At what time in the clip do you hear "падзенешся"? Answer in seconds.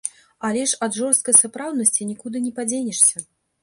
2.61-3.29